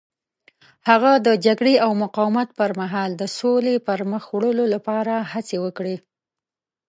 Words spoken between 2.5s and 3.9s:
پر مهال د سولې